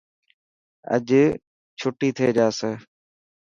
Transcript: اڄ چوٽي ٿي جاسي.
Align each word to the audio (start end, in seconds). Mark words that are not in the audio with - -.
اڄ 0.95 1.07
چوٽي 1.79 2.09
ٿي 2.17 2.27
جاسي. 2.37 2.71